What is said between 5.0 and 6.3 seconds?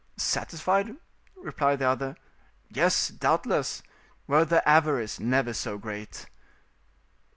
never so great."